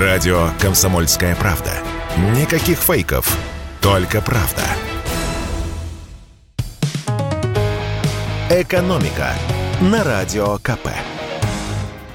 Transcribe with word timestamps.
Радио 0.00 0.48
«Комсомольская 0.60 1.36
правда». 1.36 1.70
Никаких 2.36 2.78
фейков, 2.78 3.38
только 3.80 4.20
правда. 4.20 4.62
«Экономика» 8.50 9.34
на 9.80 10.02
Радио 10.02 10.58
КП. 10.58 10.88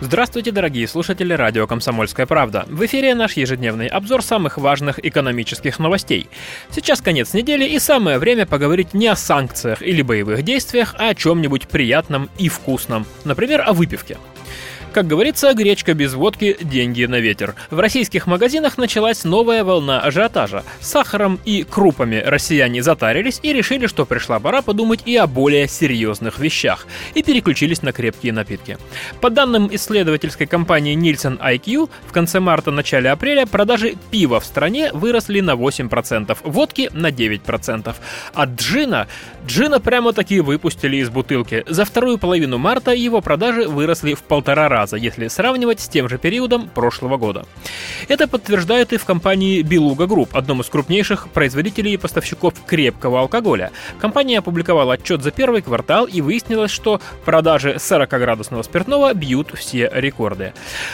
Здравствуйте, 0.00 0.52
дорогие 0.52 0.88
слушатели 0.88 1.34
радио 1.34 1.66
«Комсомольская 1.66 2.24
правда». 2.24 2.64
В 2.66 2.86
эфире 2.86 3.14
наш 3.14 3.34
ежедневный 3.34 3.88
обзор 3.88 4.22
самых 4.22 4.56
важных 4.56 4.98
экономических 5.04 5.78
новостей. 5.78 6.30
Сейчас 6.70 7.02
конец 7.02 7.34
недели 7.34 7.66
и 7.66 7.78
самое 7.78 8.18
время 8.18 8.46
поговорить 8.46 8.94
не 8.94 9.08
о 9.08 9.16
санкциях 9.16 9.82
или 9.82 10.00
боевых 10.00 10.42
действиях, 10.44 10.94
а 10.98 11.10
о 11.10 11.14
чем-нибудь 11.14 11.68
приятном 11.68 12.30
и 12.38 12.48
вкусном. 12.48 13.04
Например, 13.24 13.62
о 13.66 13.74
выпивке. 13.74 14.16
Как 14.96 15.06
говорится, 15.06 15.52
гречка 15.52 15.92
без 15.92 16.14
водки– 16.14 16.56
деньги 16.62 17.04
на 17.04 17.20
ветер. 17.20 17.54
В 17.68 17.78
российских 17.80 18.26
магазинах 18.26 18.78
началась 18.78 19.24
новая 19.24 19.62
волна 19.62 20.00
ажиотажа. 20.00 20.64
С 20.80 20.88
сахаром 20.88 21.38
и 21.44 21.64
крупами 21.64 22.22
россияне 22.24 22.82
затарились 22.82 23.38
и 23.42 23.52
решили, 23.52 23.88
что 23.88 24.06
пришла 24.06 24.40
пора 24.40 24.62
подумать 24.62 25.02
и 25.04 25.14
о 25.16 25.26
более 25.26 25.68
серьезных 25.68 26.38
вещах. 26.38 26.86
И 27.12 27.22
переключились 27.22 27.82
на 27.82 27.92
крепкие 27.92 28.32
напитки. 28.32 28.78
По 29.20 29.28
данным 29.28 29.68
исследовательской 29.70 30.46
компании 30.46 30.96
Nielsen 30.96 31.38
IQ, 31.40 31.90
в 32.06 32.12
конце 32.12 32.40
марта-начале 32.40 33.10
апреля 33.10 33.44
продажи 33.44 33.96
пива 34.10 34.40
в 34.40 34.46
стране 34.46 34.90
выросли 34.94 35.40
на 35.40 35.56
8%, 35.56 36.38
водки 36.42 36.88
на 36.94 37.10
9%. 37.10 37.94
А 38.32 38.44
джина, 38.46 39.08
джина 39.46 39.78
прямо-таки 39.78 40.40
выпустили 40.40 40.96
из 40.96 41.10
бутылки. 41.10 41.64
За 41.66 41.84
вторую 41.84 42.16
половину 42.16 42.56
марта 42.56 42.92
его 42.92 43.20
продажи 43.20 43.68
выросли 43.68 44.14
в 44.14 44.22
полтора 44.22 44.70
раза 44.70 44.85
раза, 44.86 44.96
если 44.96 45.28
сравнивать 45.28 45.80
с 45.80 45.88
тем 45.88 46.08
же 46.08 46.16
периодом 46.16 46.68
прошлого 46.68 47.16
года. 47.16 47.44
Это 48.08 48.28
подтверждают 48.28 48.92
и 48.92 48.96
в 48.96 49.04
компании 49.04 49.62
Beluga 49.62 50.06
Group, 50.06 50.36
одном 50.36 50.60
из 50.60 50.66
крупнейших 50.66 51.28
производителей 51.30 51.94
и 51.94 51.96
поставщиков 51.96 52.54
крепкого 52.66 53.20
алкоголя. 53.20 53.72
Компания 54.00 54.38
опубликовала 54.38 54.94
отчет 54.94 55.22
за 55.22 55.32
первый 55.32 55.62
квартал 55.62 56.06
и 56.06 56.20
выяснилось, 56.20 56.70
что 56.70 57.00
продажи 57.24 57.76
40-градусного 57.78 58.62
спиртного 58.62 59.12
бьют 59.12 59.52
все 59.56 59.90
рекорды. 59.92 60.52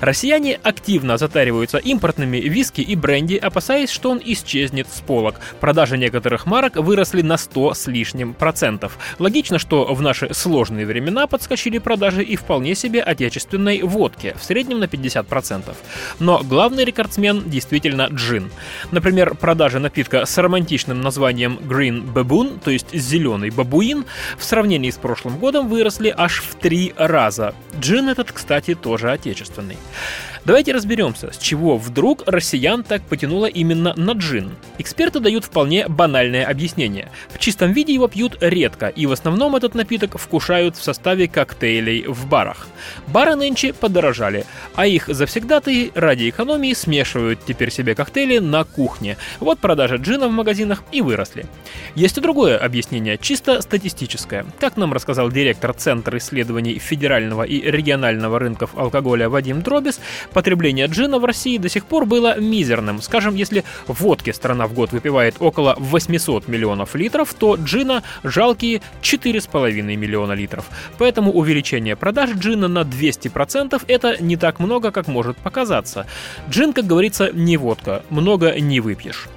Россияне 0.00 0.58
активно 0.62 1.18
затариваются 1.18 1.78
импортными 1.78 2.38
виски 2.38 2.80
и 2.80 2.96
бренди, 2.96 3.36
опасаясь, 3.36 3.90
что 3.90 4.10
он 4.10 4.20
исчезнет 4.24 4.86
с 4.90 5.00
полок. 5.00 5.40
Продажи 5.60 5.98
некоторых 5.98 6.46
марок 6.46 6.76
выросли 6.76 7.20
на 7.20 7.36
100 7.36 7.74
с 7.74 7.86
лишним 7.86 8.32
процентов. 8.32 8.98
Логично, 9.18 9.58
что 9.58 9.84
в 9.94 10.00
наши 10.00 10.32
сложные 10.32 10.86
времена 10.86 11.26
подскочили 11.26 11.78
продажи 11.78 12.22
и 12.22 12.36
вполне 12.36 12.74
себе 12.74 13.02
отечественной 13.02 13.73
красной 13.74 13.82
водки, 13.82 14.34
в 14.38 14.44
среднем 14.44 14.80
на 14.80 14.84
50%. 14.84 15.74
Но 16.20 16.42
главный 16.42 16.84
рекордсмен 16.84 17.48
действительно 17.48 18.08
джин. 18.10 18.50
Например, 18.92 19.34
продажи 19.34 19.78
напитка 19.78 20.26
с 20.26 20.38
романтичным 20.38 21.00
названием 21.00 21.58
Green 21.62 22.04
Baboon, 22.12 22.60
то 22.62 22.70
есть 22.70 22.92
зеленый 22.92 23.50
бабуин, 23.50 24.04
в 24.38 24.44
сравнении 24.44 24.90
с 24.90 24.96
прошлым 24.96 25.38
годом 25.38 25.68
выросли 25.68 26.14
аж 26.16 26.40
в 26.40 26.54
три 26.54 26.92
раза. 26.96 27.54
Джин 27.80 28.08
этот, 28.08 28.32
кстати, 28.32 28.74
тоже 28.74 29.10
отечественный. 29.10 29.76
Давайте 30.44 30.72
разберемся, 30.72 31.32
с 31.32 31.38
чего 31.38 31.78
вдруг 31.78 32.22
россиян 32.26 32.82
так 32.82 33.00
потянуло 33.02 33.46
именно 33.46 33.94
на 33.96 34.12
джин. 34.12 34.50
Эксперты 34.76 35.18
дают 35.18 35.46
вполне 35.46 35.88
банальное 35.88 36.44
объяснение. 36.44 37.10
В 37.30 37.38
чистом 37.38 37.72
виде 37.72 37.94
его 37.94 38.08
пьют 38.08 38.36
редко, 38.42 38.88
и 38.88 39.06
в 39.06 39.12
основном 39.12 39.56
этот 39.56 39.74
напиток 39.74 40.18
вкушают 40.18 40.76
в 40.76 40.82
составе 40.82 41.28
коктейлей 41.28 42.04
в 42.06 42.26
барах. 42.26 42.68
Бары 43.06 43.36
нынче 43.36 43.72
подорожали, 43.72 44.44
а 44.74 44.86
их 44.86 45.06
завсегдатые 45.08 45.92
ради 45.94 46.28
экономии 46.28 46.74
смешивают 46.74 47.40
теперь 47.46 47.70
себе 47.70 47.94
коктейли 47.94 48.36
на 48.36 48.64
кухне. 48.64 49.16
Вот 49.40 49.60
продажи 49.60 49.96
джина 49.96 50.28
в 50.28 50.32
магазинах 50.32 50.84
и 50.92 51.00
выросли. 51.00 51.46
Есть 51.94 52.18
и 52.18 52.20
другое 52.20 52.58
объяснение, 52.58 53.16
чисто 53.16 53.62
статистическое. 53.62 54.44
Как 54.60 54.76
нам 54.76 54.92
рассказал 54.92 55.30
директор 55.30 55.72
Центра 55.72 56.18
исследований 56.18 56.78
федерального 56.78 57.44
и 57.44 57.62
регионального 57.62 58.38
рынков 58.38 58.72
алкоголя 58.76 59.30
Вадим 59.30 59.62
Дробис, 59.62 60.00
потребление 60.34 60.86
джина 60.86 61.18
в 61.18 61.24
России 61.24 61.56
до 61.56 61.70
сих 61.70 61.86
пор 61.86 62.04
было 62.04 62.38
мизерным. 62.38 63.00
Скажем, 63.00 63.34
если 63.34 63.64
водки 63.86 64.30
страна 64.30 64.66
в 64.66 64.74
год 64.74 64.92
выпивает 64.92 65.36
около 65.38 65.74
800 65.78 66.48
миллионов 66.48 66.94
литров, 66.94 67.32
то 67.32 67.56
джина 67.56 68.02
жалкие 68.22 68.82
4,5 69.00 69.82
миллиона 69.96 70.32
литров. 70.32 70.66
Поэтому 70.98 71.32
увеличение 71.32 71.96
продаж 71.96 72.30
джина 72.34 72.68
на 72.68 72.80
200% 72.80 73.82
это 73.86 74.22
не 74.22 74.36
так 74.36 74.58
много, 74.58 74.90
как 74.90 75.06
может 75.06 75.36
показаться. 75.38 76.06
Джин, 76.50 76.72
как 76.72 76.86
говорится, 76.86 77.30
не 77.32 77.56
водка, 77.56 78.02
много 78.10 78.60
не 78.60 78.80
выпьешь. 78.80 79.28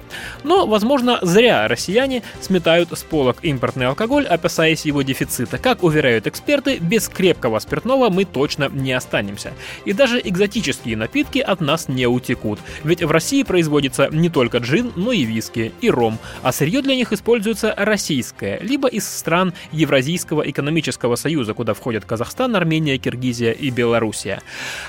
Но, 0.44 0.66
возможно, 0.66 1.18
зря 1.22 1.68
россияне 1.68 2.22
сметают 2.40 2.90
с 2.92 3.02
полок 3.02 3.38
импортный 3.42 3.86
алкоголь, 3.86 4.26
опасаясь 4.26 4.84
его 4.84 5.02
дефицита. 5.02 5.58
Как 5.58 5.82
уверяют 5.82 6.26
эксперты, 6.26 6.78
без 6.78 7.08
крепкого 7.08 7.58
спиртного 7.58 8.10
мы 8.10 8.24
точно 8.24 8.68
не 8.72 8.92
останемся. 8.92 9.52
И 9.84 9.92
даже 9.92 10.20
экзотические 10.22 10.96
напитки 10.96 11.38
от 11.38 11.60
нас 11.60 11.88
не 11.88 12.06
утекут. 12.06 12.60
Ведь 12.84 13.02
в 13.02 13.10
России 13.10 13.42
производится 13.42 14.08
не 14.10 14.28
только 14.28 14.58
джин, 14.58 14.92
но 14.96 15.12
и 15.12 15.24
виски, 15.24 15.72
и 15.80 15.90
ром. 15.90 16.18
А 16.42 16.52
сырье 16.52 16.82
для 16.82 16.94
них 16.94 17.12
используется 17.12 17.74
российское, 17.76 18.58
либо 18.60 18.88
из 18.88 19.08
стран 19.08 19.52
Евразийского 19.72 20.42
экономического 20.48 21.16
союза, 21.16 21.54
куда 21.54 21.74
входят 21.74 22.04
Казахстан, 22.04 22.54
Армения, 22.56 22.98
Киргизия 22.98 23.52
и 23.52 23.70
Белоруссия. 23.70 24.42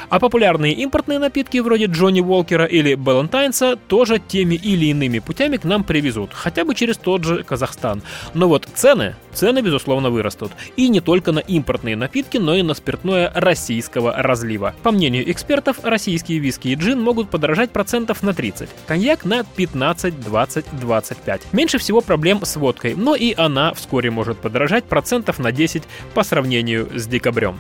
А 0.09 0.19
популярные 0.19 0.74
импортные 0.74 1.19
напитки 1.19 1.58
вроде 1.58 1.85
Джонни 1.85 2.22
Уолкера 2.22 2.66
или 2.66 2.96
Балантайнса 2.96 3.75
тоже 3.75 4.19
теми 4.19 4.56
или 4.56 4.85
иными 4.88 5.09
иными 5.09 5.20
путями 5.20 5.58
к 5.58 5.64
нам 5.64 5.84
привезут, 5.84 6.31
хотя 6.34 6.64
бы 6.64 6.75
через 6.75 6.97
тот 6.97 7.24
же 7.24 7.44
Казахстан. 7.44 8.02
Но 8.34 8.47
вот 8.47 8.68
цены, 8.75 9.16
цены, 9.34 9.62
безусловно, 9.62 10.09
вырастут. 10.09 10.52
И 10.78 10.88
не 10.88 11.02
только 11.02 11.31
на 11.31 11.40
импортные 11.40 11.96
напитки, 11.96 12.38
но 12.38 12.56
и 12.56 12.62
на 12.62 12.75
спиртное 12.75 13.31
российского 13.34 14.14
разлива. 14.14 14.75
По 14.84 14.92
мнению 14.92 15.30
экспертов, 15.31 15.80
российские 15.84 16.40
виски 16.40 16.70
и 16.70 16.75
джин 16.75 17.02
могут 17.02 17.30
подорожать 17.30 17.72
процентов 17.72 18.22
на 18.24 18.34
30, 18.34 18.70
коньяк 18.88 19.25
на 19.25 19.44
15, 19.44 20.22
20, 20.22 20.66
25. 20.80 21.41
Меньше 21.52 21.80
всего 21.80 22.02
проблем 22.02 22.46
с 22.46 22.56
водкой, 22.56 22.94
но 22.96 23.16
и 23.16 23.34
она 23.36 23.74
вскоре 23.74 24.12
может 24.12 24.38
подорожать 24.38 24.86
процентов 24.86 25.40
на 25.40 25.52
10 25.52 25.84
по 26.14 26.24
сравнению 26.24 26.88
с 26.96 27.08
декабрем. 27.08 27.59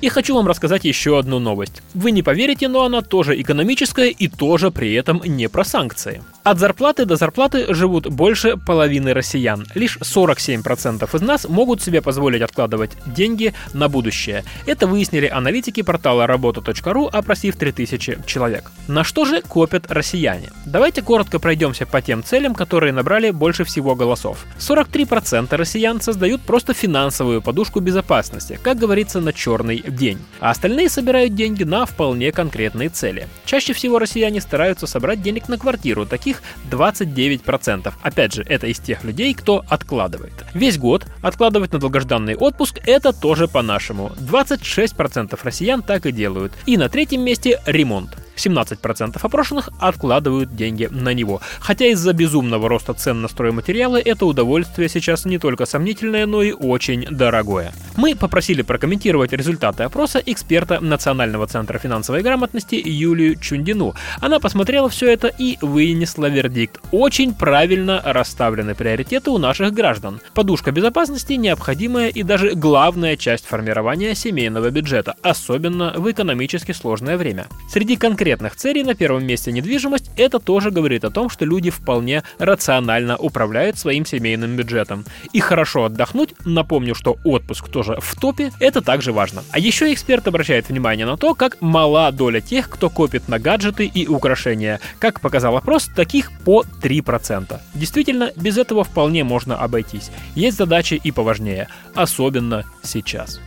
И 0.00 0.08
хочу 0.08 0.34
вам 0.34 0.46
рассказать 0.46 0.84
еще 0.84 1.18
одну 1.18 1.40
новость. 1.40 1.82
Вы 1.92 2.12
не 2.12 2.22
поверите, 2.22 2.68
но 2.68 2.84
она 2.84 3.02
тоже 3.02 3.40
экономическая 3.40 4.10
и 4.10 4.28
тоже 4.28 4.70
при 4.70 4.94
этом 4.94 5.20
не 5.24 5.48
про 5.48 5.64
санкции. 5.64 6.22
От 6.44 6.60
зарплаты 6.60 7.04
до 7.04 7.16
зарплаты 7.16 7.74
живут 7.74 8.06
больше 8.06 8.56
половины 8.56 9.12
россиян. 9.12 9.66
Лишь 9.74 9.98
47% 9.98 11.16
из 11.16 11.20
нас 11.20 11.48
могут 11.48 11.82
себе 11.82 12.00
позволить 12.00 12.42
откладывать 12.42 12.92
деньги 13.06 13.54
на 13.74 13.88
будущее. 13.88 14.44
Это 14.66 14.86
выяснили 14.86 15.26
аналитики 15.26 15.82
портала 15.82 16.28
работа.ру, 16.28 17.10
опросив 17.12 17.56
3000 17.56 18.20
человек. 18.24 18.70
На 18.86 19.02
что 19.02 19.24
же 19.24 19.42
копят 19.42 19.90
россияне? 19.90 20.50
Давайте 20.64 21.02
коротко 21.02 21.40
пройдемся 21.40 21.86
по 21.86 22.00
тем 22.00 22.22
целям, 22.22 22.54
которые 22.54 22.92
набрали 22.92 23.30
больше 23.30 23.64
всего 23.64 23.96
голосов. 23.96 24.46
43% 24.58 25.54
россиян 25.56 26.00
создают 26.00 26.40
просто 26.42 26.72
финансовую 26.72 27.42
подушку 27.42 27.80
безопасности, 27.80 28.58
как 28.62 28.78
говорится, 28.78 29.20
на 29.20 29.32
черный 29.32 29.82
день. 29.94 30.18
А 30.40 30.50
остальные 30.50 30.88
собирают 30.88 31.34
деньги 31.34 31.64
на 31.64 31.86
вполне 31.86 32.32
конкретные 32.32 32.88
цели. 32.88 33.28
Чаще 33.44 33.72
всего 33.72 33.98
россияне 33.98 34.40
стараются 34.40 34.86
собрать 34.86 35.22
денег 35.22 35.48
на 35.48 35.58
квартиру, 35.58 36.06
таких 36.06 36.42
29%. 36.70 37.92
Опять 38.02 38.34
же, 38.34 38.42
это 38.42 38.66
из 38.66 38.78
тех 38.78 39.04
людей, 39.04 39.34
кто 39.34 39.64
откладывает. 39.68 40.34
Весь 40.54 40.78
год 40.78 41.06
откладывать 41.22 41.72
на 41.72 41.78
долгожданный 41.78 42.36
отпуск– 42.36 42.78
это 42.86 43.12
тоже 43.12 43.48
по-нашему. 43.48 44.12
26% 44.18 45.38
россиян 45.42 45.82
так 45.82 46.06
и 46.06 46.12
делают. 46.12 46.52
И 46.66 46.76
на 46.76 46.88
третьем 46.88 47.22
месте 47.22 47.60
ремонт. 47.66 48.16
17% 48.38 49.18
опрошенных 49.20 49.70
откладывают 49.78 50.54
деньги 50.54 50.88
на 50.90 51.12
него. 51.12 51.40
Хотя 51.60 51.86
из-за 51.86 52.12
безумного 52.12 52.68
роста 52.68 52.94
цен 52.94 53.22
на 53.22 53.28
стройматериалы 53.28 54.00
это 54.00 54.26
удовольствие 54.26 54.88
сейчас 54.88 55.24
не 55.24 55.38
только 55.38 55.66
сомнительное, 55.66 56.26
но 56.26 56.42
и 56.42 56.52
очень 56.52 57.06
дорогое. 57.10 57.72
Мы 57.96 58.14
попросили 58.14 58.62
прокомментировать 58.62 59.32
результаты 59.32 59.82
опроса 59.82 60.22
эксперта 60.24 60.80
Национального 60.80 61.46
центра 61.46 61.78
финансовой 61.78 62.22
грамотности 62.22 62.76
Юлию 62.76 63.36
Чундину. 63.36 63.94
Она 64.20 64.38
посмотрела 64.38 64.88
все 64.88 65.12
это 65.12 65.28
и 65.28 65.58
вынесла 65.60 66.26
вердикт. 66.26 66.80
Очень 66.92 67.34
правильно 67.34 68.00
расставлены 68.04 68.74
приоритеты 68.74 69.30
у 69.30 69.38
наших 69.38 69.72
граждан. 69.72 70.20
Подушка 70.34 70.70
безопасности– 70.70 71.32
необходимая 71.34 72.08
и 72.08 72.22
даже 72.22 72.54
главная 72.54 73.16
часть 73.16 73.46
формирования 73.46 74.14
семейного 74.14 74.70
бюджета, 74.70 75.16
особенно 75.22 75.94
в 75.96 76.10
экономически 76.10 76.72
сложное 76.72 77.16
время. 77.16 77.46
Среди 77.68 77.96
конкретных 77.96 78.27
конкретных 78.28 78.56
целей 78.56 78.82
на 78.82 78.94
первом 78.94 79.24
месте 79.24 79.52
недвижимость, 79.52 80.10
это 80.18 80.38
тоже 80.38 80.70
говорит 80.70 81.02
о 81.04 81.10
том, 81.10 81.30
что 81.30 81.46
люди 81.46 81.70
вполне 81.70 82.22
рационально 82.38 83.16
управляют 83.16 83.78
своим 83.78 84.04
семейным 84.04 84.54
бюджетом. 84.54 85.06
И 85.32 85.40
хорошо 85.40 85.84
отдохнуть, 85.84 86.34
напомню, 86.44 86.94
что 86.94 87.16
отпуск 87.24 87.68
тоже 87.68 87.96
в 88.02 88.20
топе, 88.20 88.52
это 88.60 88.82
также 88.82 89.12
важно. 89.12 89.42
А 89.50 89.58
еще 89.58 89.90
эксперт 89.94 90.28
обращает 90.28 90.68
внимание 90.68 91.06
на 91.06 91.16
то, 91.16 91.34
как 91.34 91.56
мала 91.62 92.12
доля 92.12 92.42
тех, 92.42 92.68
кто 92.68 92.90
копит 92.90 93.28
на 93.28 93.38
гаджеты 93.38 93.86
и 93.86 94.06
украшения. 94.06 94.78
Как 94.98 95.20
показал 95.20 95.56
опрос, 95.56 95.86
таких 95.86 96.30
по 96.44 96.64
3%. 96.82 97.58
Действительно, 97.72 98.30
без 98.36 98.58
этого 98.58 98.84
вполне 98.84 99.24
можно 99.24 99.56
обойтись. 99.56 100.10
Есть 100.34 100.58
задачи 100.58 101.00
и 101.02 101.12
поважнее, 101.12 101.68
особенно 101.94 102.64
сейчас. 102.82 103.40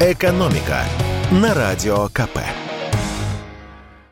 «Экономика» 0.00 0.84
на 1.30 1.54
Радио 1.54 2.08
КП. 2.08 2.38